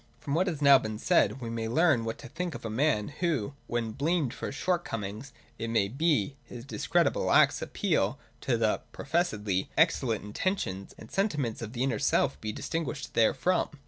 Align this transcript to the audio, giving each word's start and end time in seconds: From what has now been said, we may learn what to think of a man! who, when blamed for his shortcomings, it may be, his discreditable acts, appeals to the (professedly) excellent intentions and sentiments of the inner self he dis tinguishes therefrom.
From 0.19 0.33
what 0.33 0.47
has 0.47 0.63
now 0.63 0.79
been 0.79 0.97
said, 0.97 1.41
we 1.41 1.51
may 1.51 1.67
learn 1.67 2.05
what 2.05 2.17
to 2.17 2.27
think 2.27 2.55
of 2.55 2.65
a 2.65 2.71
man! 2.71 3.09
who, 3.19 3.53
when 3.67 3.91
blamed 3.91 4.33
for 4.33 4.47
his 4.47 4.55
shortcomings, 4.55 5.31
it 5.59 5.69
may 5.69 5.87
be, 5.89 6.37
his 6.43 6.65
discreditable 6.65 7.31
acts, 7.31 7.61
appeals 7.61 8.15
to 8.41 8.57
the 8.57 8.81
(professedly) 8.93 9.69
excellent 9.77 10.23
intentions 10.25 10.95
and 10.97 11.11
sentiments 11.11 11.61
of 11.61 11.73
the 11.73 11.83
inner 11.83 11.99
self 11.99 12.35
he 12.41 12.51
dis 12.51 12.67
tinguishes 12.67 13.09
therefrom. 13.11 13.69